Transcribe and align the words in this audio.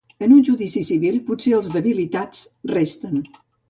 En 0.27 0.31
un 0.35 0.39
judici 0.47 0.83
civil, 0.87 1.21
potser 1.29 1.55
els 1.61 1.71
debilitats, 1.79 2.45
resten. 2.77 3.27